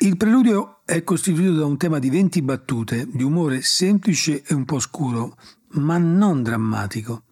Il 0.00 0.18
preludio 0.18 0.82
è 0.84 1.04
costituito 1.04 1.54
da 1.54 1.64
un 1.64 1.78
tema 1.78 1.98
di 1.98 2.10
20 2.10 2.42
battute, 2.42 3.08
di 3.10 3.22
umore 3.22 3.62
semplice 3.62 4.42
e 4.42 4.52
un 4.52 4.66
po' 4.66 4.78
scuro, 4.78 5.38
ma 5.68 5.96
non 5.96 6.42
drammatico. 6.42 7.22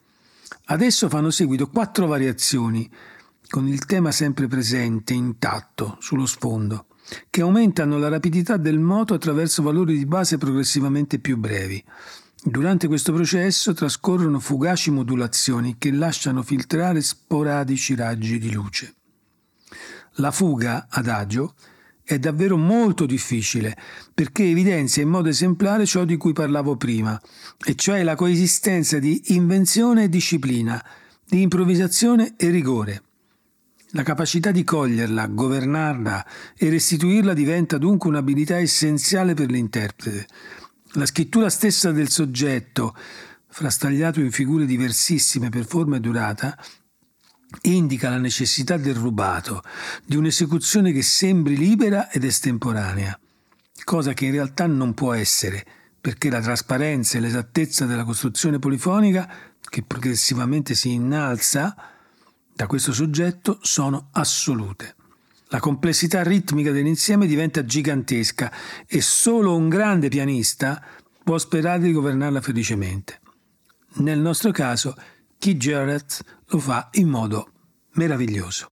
Adesso 0.69 1.09
fanno 1.09 1.31
seguito 1.31 1.69
quattro 1.69 2.09
variazioni, 2.09 2.91
con 3.49 3.69
il 3.69 3.85
tema 3.85 4.11
sempre 4.11 4.49
presente, 4.49 5.15
intatto, 5.15 5.97
sullo 6.01 6.27
sfondo, 6.27 6.87
che 7.31 7.43
aumentano 7.43 7.99
la 7.99 8.09
rapidità 8.09 8.57
del 8.57 8.81
moto 8.81 9.15
attraverso 9.15 9.63
valori 9.63 9.97
di 9.97 10.07
base 10.07 10.39
progressivamente 10.39 11.21
più 11.21 11.37
brevi. 11.37 11.83
Durante 12.43 12.89
questo 12.89 13.13
processo 13.13 13.75
trascorrono 13.75 14.41
fugaci 14.41 14.91
modulazioni 14.91 15.77
che 15.79 15.93
lasciano 15.93 16.43
filtrare 16.43 17.01
sporadici 17.01 17.95
raggi 17.95 18.39
di 18.41 18.53
luce. 18.53 18.95
La 20.15 20.33
fuga, 20.33 20.89
adagio, 20.91 21.55
è 22.07 22.21
davvero 22.21 22.57
molto 22.57 23.05
difficile 23.05 23.77
perché 24.15 24.45
evidenzia 24.45 25.03
in 25.03 25.09
modo 25.09 25.29
esemplare 25.29 25.85
ciò 25.87 26.05
di 26.05 26.17
cui 26.17 26.33
parlavo 26.33 26.77
prima, 26.77 27.21
e 27.67 27.75
cioè 27.75 28.05
la 28.05 28.15
coesistenza 28.15 29.01
di 29.01 29.35
invenzione 29.35 30.05
e 30.05 30.09
disciplina, 30.09 30.83
di 31.29 31.43
improvvisazione 31.43 32.35
e 32.37 32.51
rigore. 32.51 33.03
La 33.91 34.05
capacità 34.05 34.53
di 34.53 34.63
coglierla, 34.63 35.27
governarla 35.27 36.25
e 36.57 36.71
restituirla 36.71 37.35
diventa 37.35 37.77
dunque 37.77 38.09
un'abilità 38.09 38.59
essenziale 38.59 39.35
per 39.35 39.51
l'interprete. 39.51 40.27
La 40.93 41.07
scrittura 41.07 41.51
stessa 41.51 41.91
del 41.91 42.09
soggetto, 42.09 42.95
frastagliato 43.49 44.21
in 44.21 44.31
figure 44.31 44.65
diversissime 44.65 45.49
per 45.49 45.67
forma 45.67 45.97
e 45.97 46.01
durata, 46.01 46.57
indica 47.63 48.11
la 48.11 48.19
necessità 48.19 48.77
del 48.77 48.95
rubato, 48.95 49.63
di 50.05 50.17
un'esecuzione 50.17 50.93
che 50.93 51.03
sembri 51.03 51.57
libera 51.57 52.11
ed 52.11 52.25
estemporanea, 52.25 53.19
cosa 53.85 54.13
che 54.13 54.27
in 54.27 54.33
realtà 54.33 54.67
non 54.67 54.95
può 54.95 55.13
essere, 55.13 55.65
perché 56.01 56.31
la 56.31 56.41
trasparenza 56.41 57.19
e 57.19 57.21
l'esattezza 57.21 57.87
della 57.87 58.05
costruzione 58.05 58.59
polifonica, 58.59 59.29
che 59.61 59.83
progressivamente 59.83 60.75
si 60.75 60.93
innalza 60.93 61.75
da 62.53 62.67
questo 62.67 62.93
soggetto, 62.93 63.59
sono 63.63 64.09
assolute. 64.13 64.95
La 65.49 65.61
complessità 65.61 66.23
ritmica 66.23 66.73
dell'insieme 66.73 67.27
diventa 67.27 67.65
gigantesca 67.65 68.53
e 68.87 69.01
solo 69.01 69.55
un 69.55 69.69
grande 69.69 70.09
pianista 70.09 70.83
può 71.23 71.39
sperare 71.39 71.83
di 71.83 71.93
governarla 71.93 72.41
felicemente. 72.41 73.21
Nel 73.97 74.19
nostro 74.19 74.51
caso, 74.51 74.95
Keith 75.39 75.59
Jarrett 75.59 76.25
lo 76.49 76.59
fa 76.59 76.89
in 76.93 77.09
modo 77.09 77.51
meraviglioso. 77.93 78.69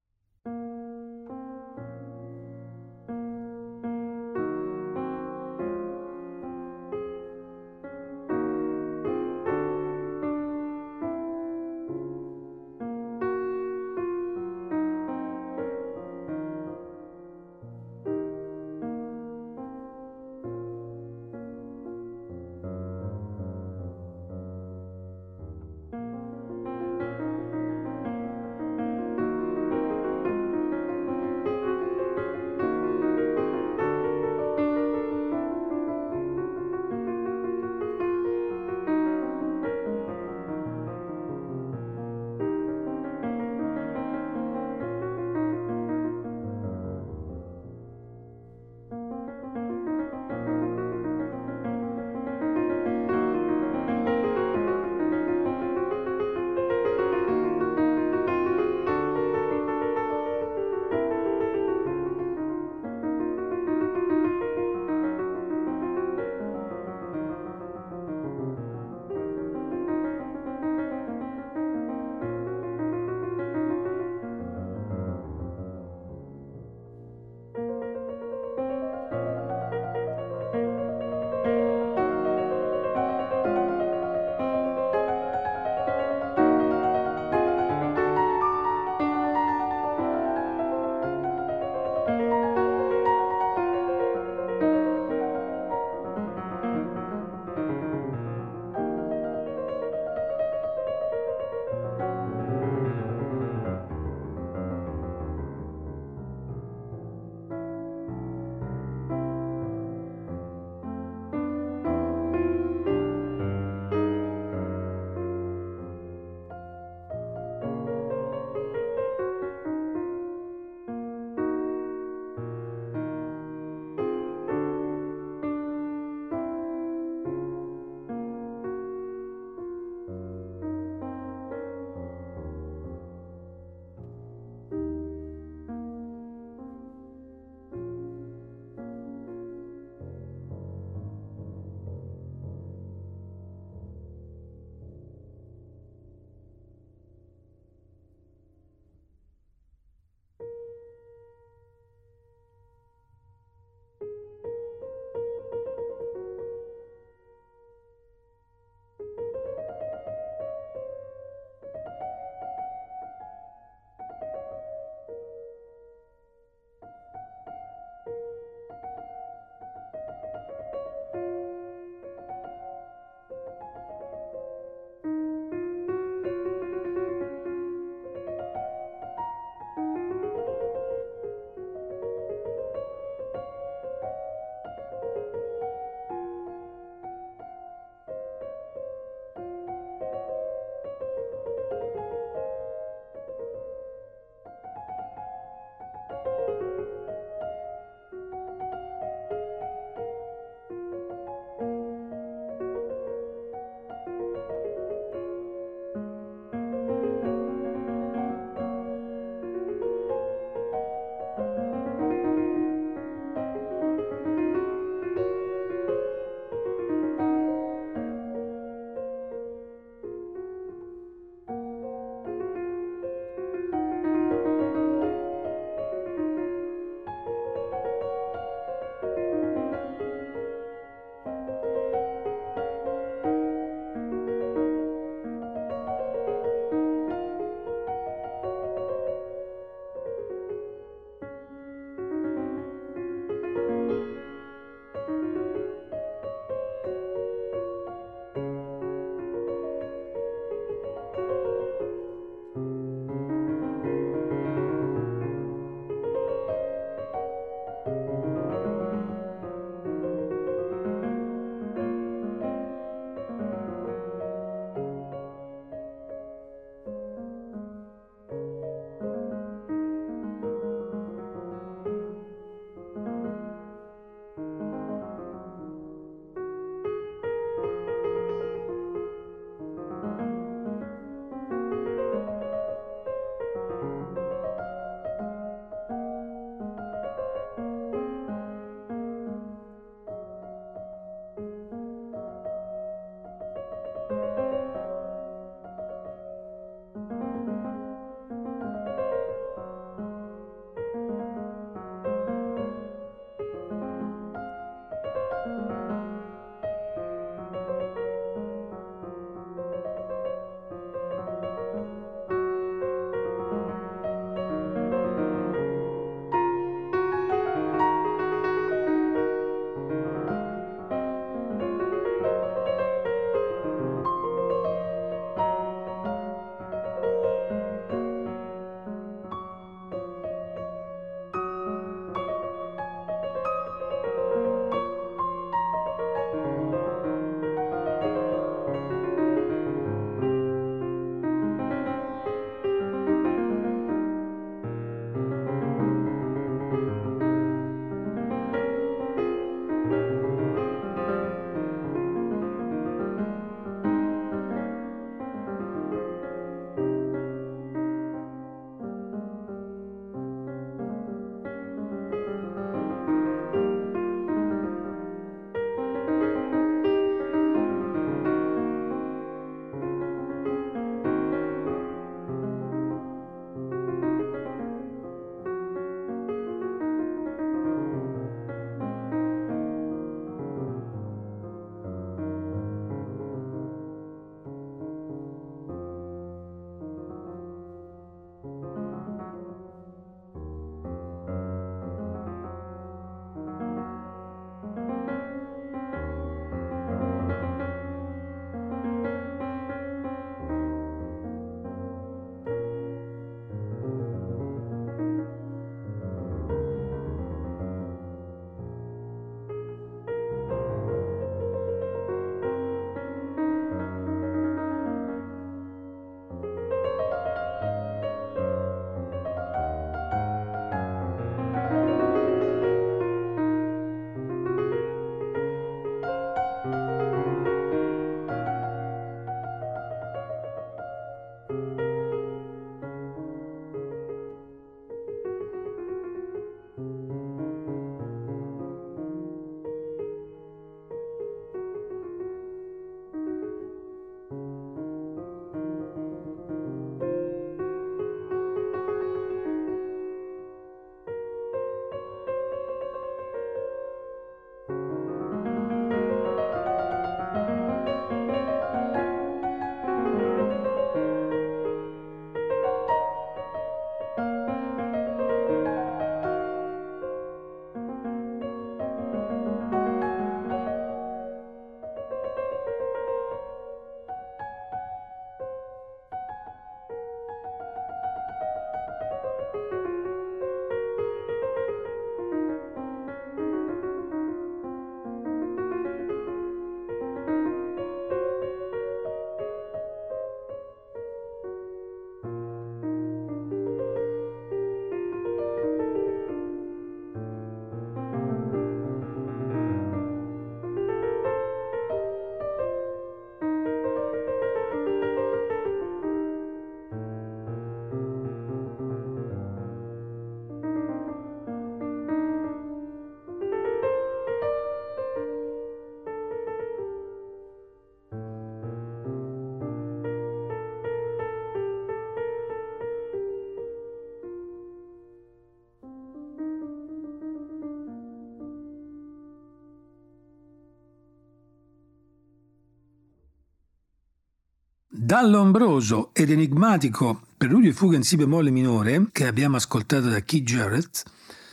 Dall'ombroso 535.05 536.15
ed 536.15 536.31
enigmatico 536.31 537.27
preludio 537.37 537.69
e 537.69 537.75
fuga 537.75 537.97
in 537.97 538.05
si 538.05 538.17
bemolle 538.17 538.51
minore, 538.51 539.09
che 539.13 539.27
abbiamo 539.27 539.57
ascoltato 539.57 540.09
da 540.09 540.23
Keith 540.23 540.45
Jarrett, 540.45 541.03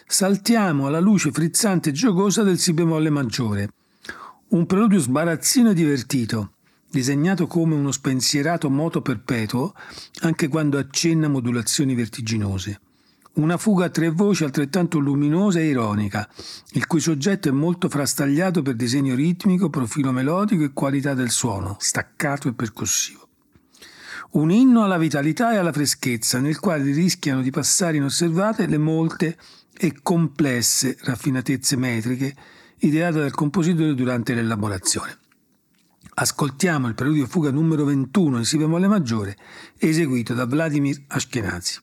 saltiamo 0.08 0.88
alla 0.88 1.02
luce 1.02 1.34
frizzante 1.34 1.90
e 1.90 1.92
giocosa 1.92 2.44
del 2.44 2.58
si 2.58 2.72
bemolle 2.72 3.10
maggiore. 3.10 3.74
Un 4.52 4.66
preludio 4.66 5.00
sbarazzino 5.00 5.72
e 5.72 5.74
divertito, 5.74 6.54
disegnato 6.90 7.46
come 7.48 7.76
uno 7.76 7.92
spensierato 7.92 8.70
moto 8.70 9.02
perpetuo, 9.02 9.74
anche 10.22 10.48
quando 10.48 10.78
accenna 10.78 11.28
modulazioni 11.28 11.94
vertiginose. 11.94 12.80
Una 13.34 13.58
fuga 13.58 13.84
a 13.84 13.90
tre 13.90 14.12
voci 14.12 14.46
altrettanto 14.46 14.98
luminosa 14.98 15.60
e 15.60 15.68
ironica, 15.68 16.26
il 16.72 16.88
cui 16.88 17.02
soggetto 17.02 17.50
è 17.50 17.52
molto 17.52 17.90
frastagliato 17.90 18.62
per 18.62 18.76
disegno 18.76 19.14
ritmico, 19.14 19.70
profilo 19.70 20.14
melodico 20.14 20.64
e 20.64 20.72
qualità 20.72 21.14
del 21.14 21.32
suono, 21.32 21.76
staccato 21.80 22.48
e 22.48 22.54
percussivo. 22.54 23.26
Un 24.32 24.50
inno 24.50 24.84
alla 24.84 24.98
vitalità 24.98 25.54
e 25.54 25.58
alla 25.58 25.74
freschezza, 25.74 26.40
nel 26.40 26.60
quale 26.60 26.92
rischiano 26.94 27.42
di 27.42 27.50
passare 27.52 27.98
inosservate 27.98 28.66
le 28.66 28.78
molte 28.78 29.38
e 29.78 30.00
complesse 30.02 30.98
raffinatezze 31.02 31.76
metriche 31.76 32.36
ideate 32.78 33.20
dal 33.20 33.32
compositore 33.32 33.94
durante 33.94 34.34
l'elaborazione. 34.34 35.18
Ascoltiamo 36.14 36.88
il 36.88 36.96
preludio 36.96 37.28
fuga 37.28 37.52
numero 37.52 37.84
21 37.84 38.38
in 38.38 38.46
si 38.46 38.58
bemolle 38.58 38.88
maggiore, 38.88 39.38
eseguito 39.78 40.34
da 40.34 40.46
Vladimir 40.46 41.04
Ashkenazi. 41.08 41.80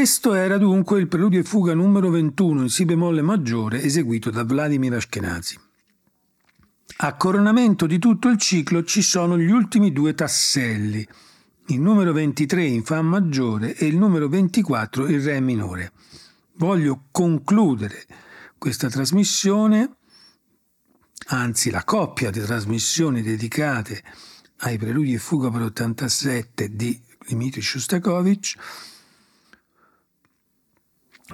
Questo 0.00 0.32
era 0.32 0.56
dunque 0.56 0.98
il 0.98 1.08
preludio 1.08 1.40
e 1.40 1.42
fuga 1.42 1.74
numero 1.74 2.08
21 2.08 2.62
in 2.62 2.68
Si 2.70 2.86
bemolle 2.86 3.20
maggiore 3.20 3.82
eseguito 3.82 4.30
da 4.30 4.44
Vladimir 4.44 4.94
Ashkenazi. 4.94 5.58
A 6.96 7.16
coronamento 7.16 7.84
di 7.84 7.98
tutto 7.98 8.28
il 8.28 8.38
ciclo 8.38 8.82
ci 8.82 9.02
sono 9.02 9.36
gli 9.36 9.50
ultimi 9.50 9.92
due 9.92 10.14
tasselli, 10.14 11.06
il 11.66 11.80
numero 11.82 12.14
23 12.14 12.64
in 12.64 12.82
Fa 12.82 13.02
maggiore 13.02 13.76
e 13.76 13.88
il 13.88 13.98
numero 13.98 14.26
24 14.30 15.06
in 15.06 15.22
Re 15.22 15.38
minore. 15.40 15.92
Voglio 16.54 17.08
concludere 17.10 18.06
questa 18.56 18.88
trasmissione 18.88 19.96
anzi 21.26 21.68
la 21.68 21.84
coppia 21.84 22.30
di 22.30 22.40
trasmissioni 22.40 23.20
dedicate 23.20 24.02
ai 24.60 24.78
preludi 24.78 25.12
e 25.12 25.18
fuga 25.18 25.50
per 25.50 25.60
87 25.60 26.74
di 26.74 26.98
Dmitri 27.28 27.60
Shostakovich, 27.60 28.56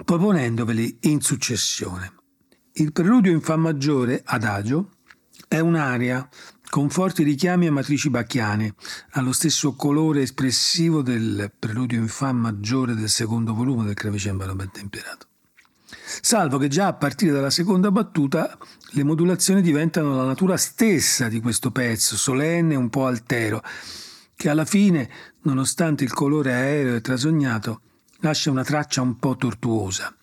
proponendoveli 0.03 0.99
in 1.01 1.21
successione. 1.21 2.13
Il 2.73 2.91
preludio 2.91 3.31
in 3.31 3.41
Fa 3.41 3.55
maggiore, 3.55 4.21
adagio, 4.23 4.91
è 5.47 5.59
un'aria 5.59 6.27
con 6.69 6.89
forti 6.89 7.23
richiami 7.23 7.67
a 7.67 7.71
matrici 7.71 8.09
bacchiane, 8.09 8.75
allo 9.11 9.31
stesso 9.31 9.73
colore 9.73 10.23
espressivo 10.23 11.01
del 11.01 11.51
preludio 11.57 11.97
in 11.97 12.07
Fa 12.07 12.31
maggiore 12.33 12.93
del 12.93 13.09
secondo 13.09 13.53
volume 13.53 13.85
del 13.85 13.93
clavicembalo 13.93 14.53
ben 14.53 14.71
temperato. 14.71 15.27
Salvo 15.87 16.57
che 16.57 16.67
già 16.67 16.87
a 16.87 16.93
partire 16.93 17.31
dalla 17.31 17.49
seconda 17.49 17.91
battuta 17.91 18.57
le 18.91 19.03
modulazioni 19.03 19.61
diventano 19.61 20.15
la 20.15 20.25
natura 20.25 20.57
stessa 20.57 21.29
di 21.29 21.39
questo 21.39 21.71
pezzo, 21.71 22.17
solenne 22.17 22.73
e 22.73 22.77
un 22.77 22.89
po' 22.89 23.05
altero, 23.05 23.63
che 24.35 24.49
alla 24.49 24.65
fine, 24.65 25.09
nonostante 25.43 26.03
il 26.03 26.13
colore 26.13 26.53
aereo 26.53 26.95
e 26.95 27.01
trasognato, 27.01 27.81
lascia 28.19 28.51
una 28.51 28.63
traccia 28.63 29.01
un 29.01 29.17
po' 29.17 29.35
tortuosa. 29.35 30.15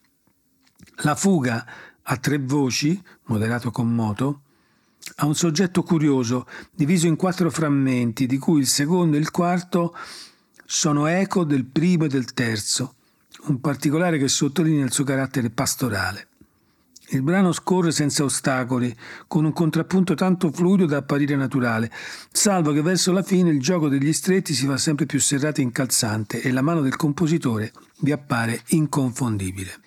La 0.99 1.14
fuga 1.14 1.66
a 2.03 2.16
tre 2.16 2.38
voci, 2.38 3.01
moderato 3.24 3.70
con 3.70 3.92
moto, 3.92 4.42
ha 5.16 5.26
un 5.26 5.34
soggetto 5.34 5.82
curioso, 5.82 6.47
diviso 6.72 7.07
in 7.07 7.16
quattro 7.16 7.51
frammenti, 7.51 8.26
di 8.26 8.38
cui 8.38 8.61
il 8.61 8.66
secondo 8.66 9.16
e 9.16 9.20
il 9.20 9.30
quarto 9.30 9.97
sono 10.64 11.07
eco 11.07 11.45
del 11.45 11.64
primo 11.64 12.05
e 12.05 12.09
del 12.09 12.32
terzo, 12.32 12.95
un 13.47 13.61
particolare 13.61 14.18
che 14.18 14.28
sottolinea 14.28 14.84
il 14.84 14.92
suo 14.92 15.05
carattere 15.05 15.51
pastorale. 15.51 16.28
Il 17.09 17.23
brano 17.23 17.53
scorre 17.53 17.93
senza 17.93 18.25
ostacoli, 18.25 18.95
con 19.27 19.45
un 19.45 19.53
contrappunto 19.53 20.15
tanto 20.15 20.51
fluido 20.51 20.87
da 20.87 20.97
apparire 20.97 21.37
naturale, 21.37 21.91
salvo 22.33 22.73
che 22.73 22.81
verso 22.81 23.13
la 23.13 23.23
fine 23.23 23.51
il 23.51 23.61
gioco 23.61 23.89
degli 23.89 24.13
stretti 24.13 24.55
si 24.55 24.67
fa 24.67 24.79
sempre 24.79 25.05
più 25.05 25.21
serrato 25.21 25.61
e 25.61 25.65
incalzante 25.65 26.41
e 26.41 26.51
la 26.51 26.63
mano 26.63 26.81
del 26.81 26.97
compositore 26.97 27.73
vi 28.01 28.11
appare 28.11 28.63
inconfondibile. 28.69 29.81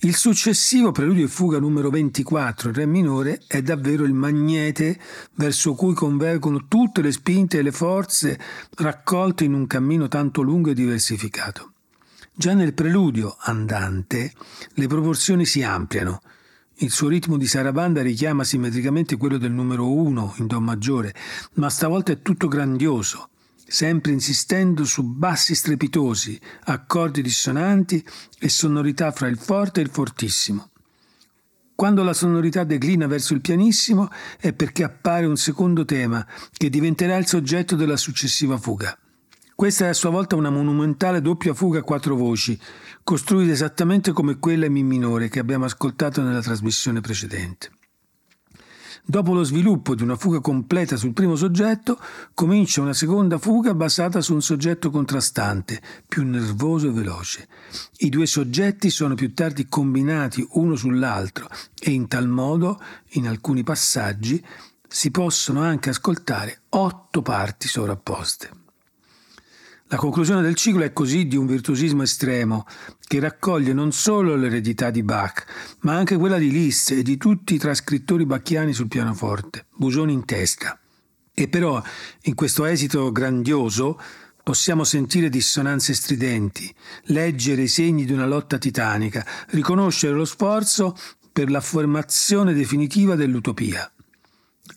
Il 0.00 0.14
successivo 0.14 0.92
preludio 0.92 1.24
e 1.24 1.28
fuga 1.28 1.58
numero 1.58 1.88
24 1.88 2.68
in 2.68 2.74
Re 2.74 2.86
minore 2.86 3.42
è 3.46 3.62
davvero 3.62 4.04
il 4.04 4.12
magnete 4.12 5.00
verso 5.34 5.74
cui 5.74 5.94
convergono 5.94 6.66
tutte 6.68 7.00
le 7.00 7.12
spinte 7.12 7.58
e 7.58 7.62
le 7.62 7.72
forze 7.72 8.38
raccolte 8.76 9.44
in 9.44 9.54
un 9.54 9.66
cammino 9.66 10.06
tanto 10.06 10.42
lungo 10.42 10.70
e 10.70 10.74
diversificato. 10.74 11.72
Già 12.34 12.52
nel 12.52 12.74
preludio 12.74 13.36
andante 13.40 14.32
le 14.74 14.86
proporzioni 14.86 15.46
si 15.46 15.62
ampliano. 15.62 16.20
Il 16.80 16.90
suo 16.90 17.08
ritmo 17.08 17.38
di 17.38 17.46
sarabanda 17.46 18.02
richiama 18.02 18.44
simmetricamente 18.44 19.16
quello 19.16 19.38
del 19.38 19.50
numero 19.50 19.90
1 19.90 20.34
in 20.40 20.46
Do 20.46 20.60
maggiore, 20.60 21.14
ma 21.54 21.70
stavolta 21.70 22.12
è 22.12 22.20
tutto 22.20 22.48
grandioso, 22.48 23.30
sempre 23.66 24.12
insistendo 24.12 24.84
su 24.84 25.02
bassi 25.02 25.54
strepitosi, 25.54 26.38
accordi 26.64 27.22
dissonanti 27.22 28.04
e 28.38 28.50
sonorità 28.50 29.10
fra 29.10 29.26
il 29.26 29.38
forte 29.38 29.80
e 29.80 29.84
il 29.84 29.88
fortissimo. 29.88 30.68
Quando 31.74 32.02
la 32.02 32.12
sonorità 32.12 32.62
declina 32.62 33.06
verso 33.06 33.32
il 33.32 33.40
pianissimo 33.40 34.10
è 34.38 34.52
perché 34.52 34.84
appare 34.84 35.24
un 35.24 35.36
secondo 35.38 35.86
tema 35.86 36.26
che 36.52 36.68
diventerà 36.68 37.16
il 37.16 37.26
soggetto 37.26 37.74
della 37.74 37.96
successiva 37.96 38.58
fuga. 38.58 38.98
Questa 39.56 39.86
è 39.86 39.88
a 39.88 39.94
sua 39.94 40.10
volta 40.10 40.36
una 40.36 40.50
monumentale 40.50 41.22
doppia 41.22 41.54
fuga 41.54 41.78
a 41.78 41.82
quattro 41.82 42.14
voci, 42.14 42.60
costruita 43.02 43.52
esattamente 43.52 44.12
come 44.12 44.38
quella 44.38 44.66
in 44.66 44.72
Mi 44.72 44.82
minore 44.82 45.30
che 45.30 45.38
abbiamo 45.38 45.64
ascoltato 45.64 46.20
nella 46.20 46.42
trasmissione 46.42 47.00
precedente. 47.00 47.70
Dopo 49.02 49.32
lo 49.32 49.44
sviluppo 49.44 49.94
di 49.94 50.02
una 50.02 50.16
fuga 50.16 50.40
completa 50.40 50.96
sul 50.96 51.14
primo 51.14 51.36
soggetto, 51.36 51.98
comincia 52.34 52.82
una 52.82 52.92
seconda 52.92 53.38
fuga 53.38 53.72
basata 53.72 54.20
su 54.20 54.34
un 54.34 54.42
soggetto 54.42 54.90
contrastante, 54.90 55.80
più 56.06 56.22
nervoso 56.26 56.88
e 56.88 56.92
veloce. 56.92 57.48
I 58.00 58.10
due 58.10 58.26
soggetti 58.26 58.90
sono 58.90 59.14
più 59.14 59.32
tardi 59.32 59.68
combinati 59.68 60.46
uno 60.50 60.76
sull'altro 60.76 61.48
e 61.80 61.92
in 61.92 62.08
tal 62.08 62.28
modo, 62.28 62.78
in 63.12 63.26
alcuni 63.26 63.62
passaggi, 63.62 64.44
si 64.86 65.10
possono 65.10 65.62
anche 65.62 65.88
ascoltare 65.88 66.64
otto 66.68 67.22
parti 67.22 67.68
sovrapposte. 67.68 68.64
La 69.88 69.98
conclusione 69.98 70.42
del 70.42 70.56
ciclo 70.56 70.82
è 70.82 70.92
così 70.92 71.28
di 71.28 71.36
un 71.36 71.46
virtuosismo 71.46 72.02
estremo, 72.02 72.66
che 73.06 73.20
raccoglie 73.20 73.72
non 73.72 73.92
solo 73.92 74.34
l'eredità 74.34 74.90
di 74.90 75.04
Bach, 75.04 75.44
ma 75.82 75.94
anche 75.94 76.16
quella 76.16 76.38
di 76.38 76.50
Liszt 76.50 76.90
e 76.90 77.02
di 77.02 77.16
tutti 77.16 77.54
i 77.54 77.58
trascrittori 77.58 78.26
bacchiani 78.26 78.72
sul 78.72 78.88
pianoforte, 78.88 79.66
busoni 79.76 80.12
in 80.12 80.24
testa. 80.24 80.76
E 81.32 81.46
però, 81.46 81.80
in 82.22 82.34
questo 82.34 82.64
esito 82.64 83.12
grandioso, 83.12 84.00
possiamo 84.42 84.82
sentire 84.82 85.28
dissonanze 85.28 85.94
stridenti, 85.94 86.74
leggere 87.04 87.62
i 87.62 87.68
segni 87.68 88.04
di 88.04 88.12
una 88.12 88.26
lotta 88.26 88.58
titanica, 88.58 89.24
riconoscere 89.50 90.14
lo 90.14 90.24
sforzo 90.24 90.96
per 91.32 91.48
l'affermazione 91.48 92.54
definitiva 92.54 93.14
dell'utopia. 93.14 93.88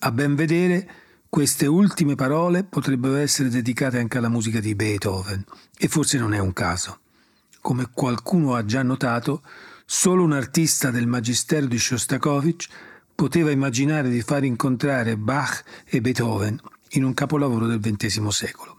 A 0.00 0.12
ben 0.12 0.36
vedere, 0.36 0.88
queste 1.30 1.66
ultime 1.66 2.16
parole 2.16 2.64
potrebbero 2.64 3.14
essere 3.14 3.48
dedicate 3.48 4.00
anche 4.00 4.18
alla 4.18 4.28
musica 4.28 4.58
di 4.58 4.74
Beethoven, 4.74 5.44
e 5.78 5.86
forse 5.86 6.18
non 6.18 6.34
è 6.34 6.40
un 6.40 6.52
caso. 6.52 6.98
Come 7.60 7.88
qualcuno 7.94 8.56
ha 8.56 8.64
già 8.64 8.82
notato, 8.82 9.42
solo 9.86 10.24
un 10.24 10.32
artista 10.32 10.90
del 10.90 11.06
magistero 11.06 11.66
di 11.66 11.78
Shostakovich 11.78 12.66
poteva 13.14 13.52
immaginare 13.52 14.10
di 14.10 14.22
far 14.22 14.42
incontrare 14.42 15.16
Bach 15.16 15.62
e 15.84 16.00
Beethoven 16.00 16.60
in 16.90 17.04
un 17.04 17.14
capolavoro 17.14 17.68
del 17.68 17.78
XX 17.78 18.26
secolo. 18.26 18.78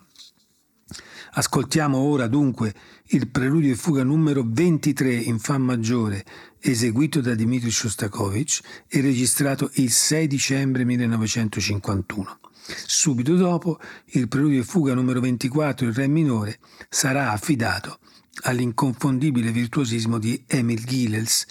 Ascoltiamo 1.33 1.97
ora 1.97 2.27
dunque 2.27 2.73
il 3.13 3.29
preludio 3.29 3.71
e 3.71 3.77
fuga 3.77 4.03
numero 4.03 4.43
23 4.45 5.13
in 5.13 5.39
Fa 5.39 5.57
maggiore, 5.57 6.25
eseguito 6.59 7.21
da 7.21 7.33
Dmitri 7.33 7.71
Shostakovich 7.71 8.59
e 8.89 8.99
registrato 8.99 9.71
il 9.75 9.89
6 9.89 10.27
dicembre 10.27 10.83
1951. 10.83 12.40
Subito 12.75 13.35
dopo, 13.35 13.79
il 14.13 14.27
preludio 14.27 14.61
e 14.61 14.63
fuga 14.63 14.93
numero 14.93 15.19
24 15.19 15.85
in 15.85 15.93
Re 15.93 16.07
minore 16.07 16.59
sarà 16.89 17.31
affidato 17.31 17.99
all'inconfondibile 18.43 19.51
virtuosismo 19.51 20.17
di 20.17 20.43
Emil 20.47 20.85
Gilels 20.85 21.45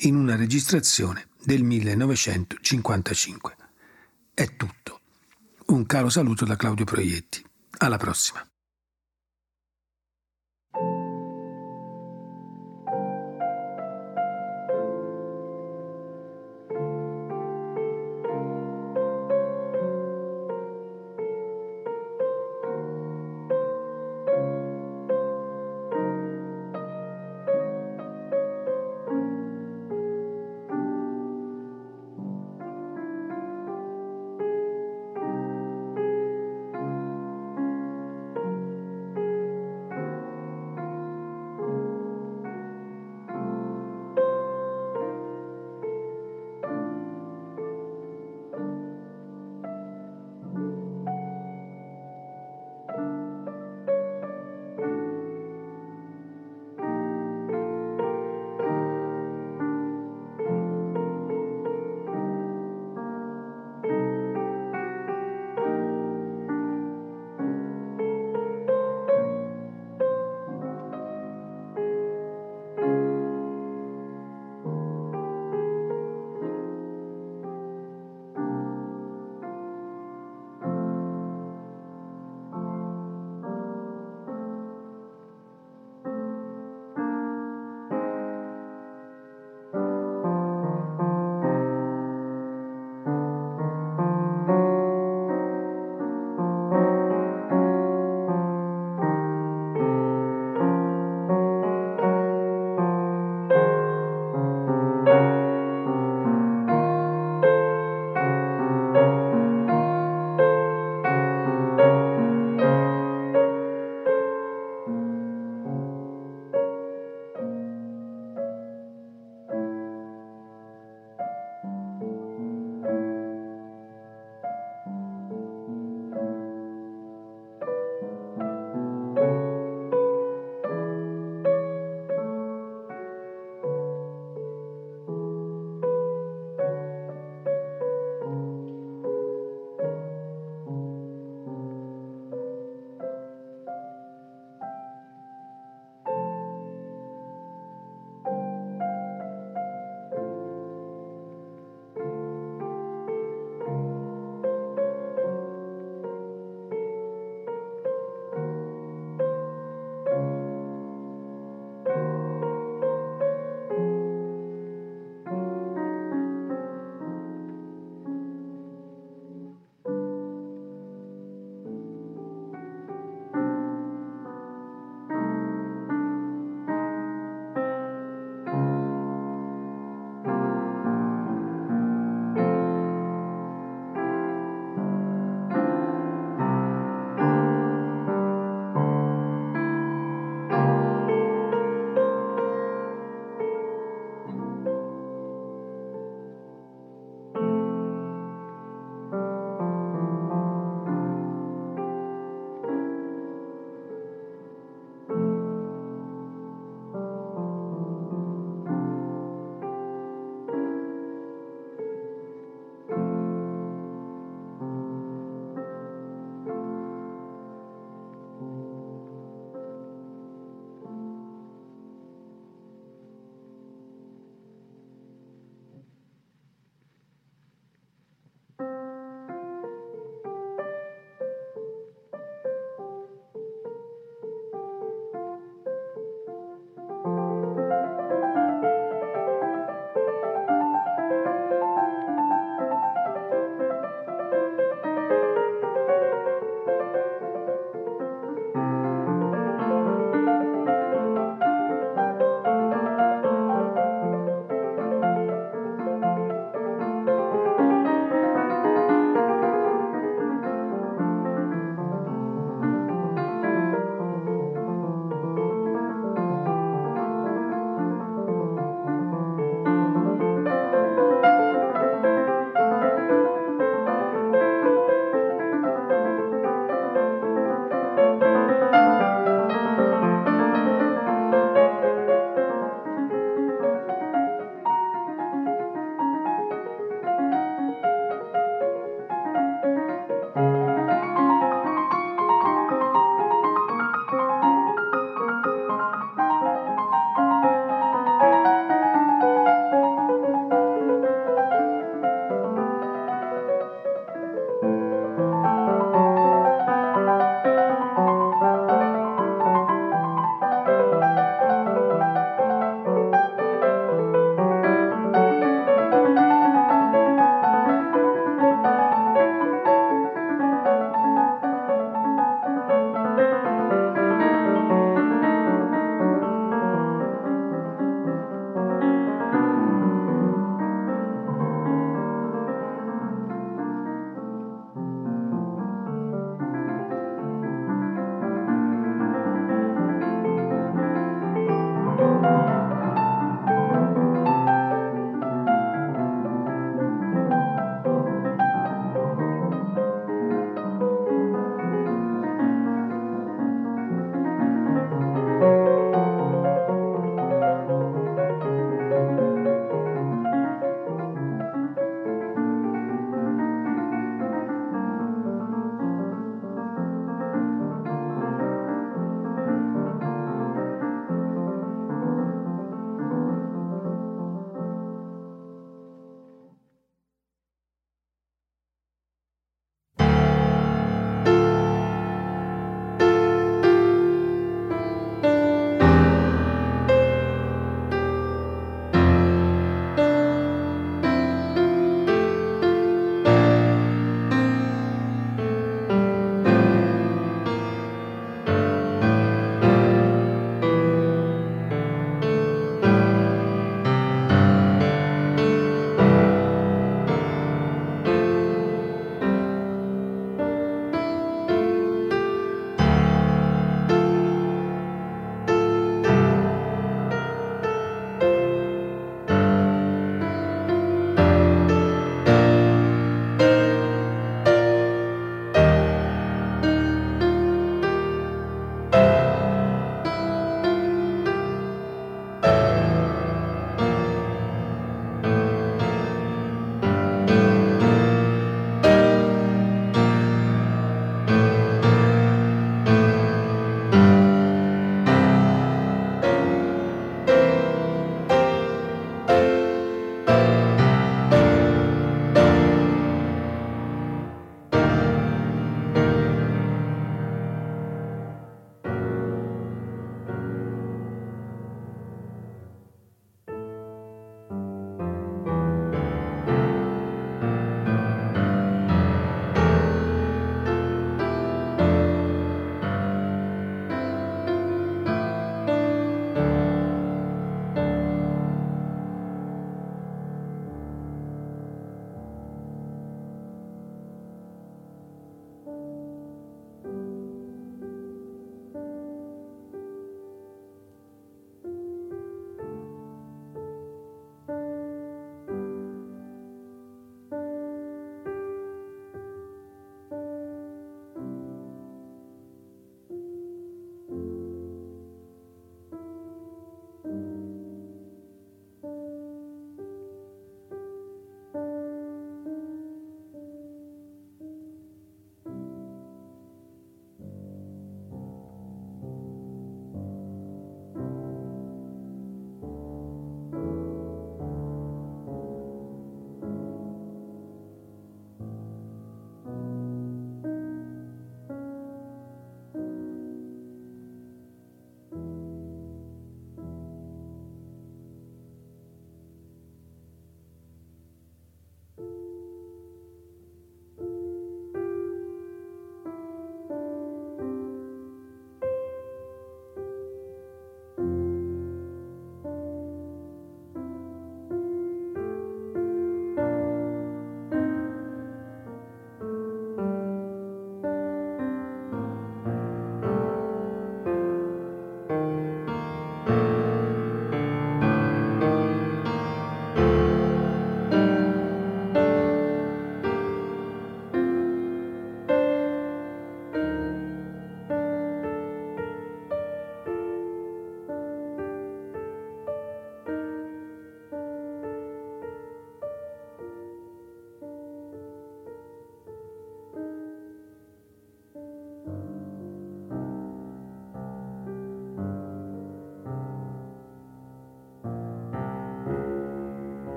in 0.00 0.14
una 0.14 0.36
registrazione 0.36 1.28
del 1.42 1.62
1955. 1.62 3.56
È 4.34 4.56
tutto. 4.56 5.00
Un 5.66 5.86
caro 5.86 6.08
saluto 6.08 6.44
da 6.44 6.56
Claudio 6.56 6.84
Proietti. 6.84 7.44
Alla 7.78 7.96
prossima. 7.96 8.46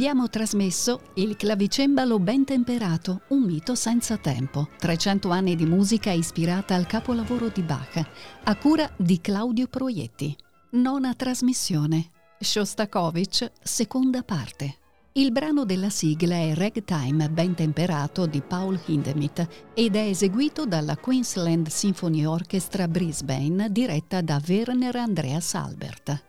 Abbiamo 0.00 0.30
trasmesso 0.30 1.10
Il 1.16 1.36
clavicembalo 1.36 2.18
ben 2.18 2.46
temperato, 2.46 3.20
un 3.28 3.42
mito 3.42 3.74
senza 3.74 4.16
tempo. 4.16 4.68
300 4.78 5.28
anni 5.28 5.56
di 5.56 5.66
musica 5.66 6.10
ispirata 6.10 6.74
al 6.74 6.86
capolavoro 6.86 7.48
di 7.48 7.60
Bach, 7.60 8.02
a 8.44 8.56
cura 8.56 8.90
di 8.96 9.20
Claudio 9.20 9.66
Proietti. 9.66 10.34
Nona 10.70 11.12
trasmissione. 11.12 12.12
Shostakovich, 12.40 13.52
seconda 13.62 14.22
parte. 14.22 14.76
Il 15.12 15.32
brano 15.32 15.66
della 15.66 15.90
sigla 15.90 16.36
è 16.36 16.54
Ragtime 16.54 17.28
ben 17.28 17.54
temperato 17.54 18.24
di 18.24 18.40
Paul 18.40 18.80
Hindemith 18.86 19.46
ed 19.74 19.96
è 19.96 20.06
eseguito 20.06 20.64
dalla 20.64 20.96
Queensland 20.96 21.68
Symphony 21.68 22.24
Orchestra 22.24 22.88
Brisbane 22.88 23.70
diretta 23.70 24.22
da 24.22 24.40
Werner 24.48 24.96
Andreas 24.96 25.52
Albert. 25.52 26.28